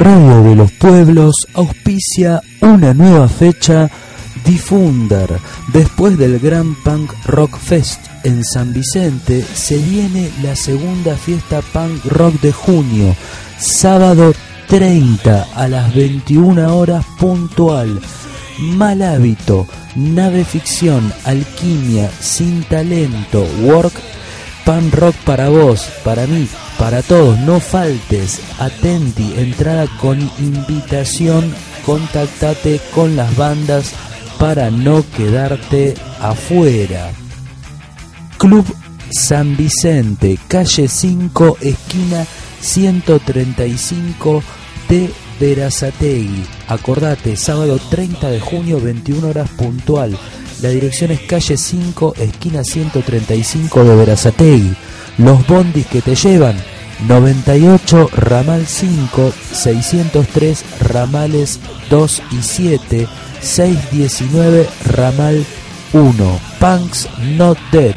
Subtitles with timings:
[0.00, 3.90] Radio de los Pueblos auspicia una nueva fecha
[4.46, 5.38] Difunder.
[5.74, 12.02] Después del Gran Punk Rock Fest en San Vicente, se viene la segunda fiesta punk
[12.06, 13.14] rock de junio,
[13.58, 14.32] sábado
[14.68, 18.00] 30 a las 21 horas puntual.
[18.58, 23.92] Mal hábito, nave ficción, alquimia, sin talento, work,
[24.64, 26.48] pan rock para vos, para mí,
[26.80, 33.92] para todos, no faltes, atenti, entrada con invitación, contactate con las bandas
[34.38, 37.10] para no quedarte afuera.
[38.38, 38.64] Club
[39.10, 42.24] San Vicente, calle 5, esquina
[42.62, 44.42] 135
[44.88, 46.46] de Verazategui.
[46.66, 50.16] Acordate, sábado 30 de junio, 21 horas puntual.
[50.62, 54.74] La dirección es calle 5, esquina 135 de Verazategui.
[55.18, 56.56] Los bondis que te llevan
[57.06, 63.08] 98 ramal 5, 603 ramales 2 y 7,
[63.40, 65.44] 619 ramal
[65.92, 66.40] 1.
[66.58, 67.94] Punks Not Dead.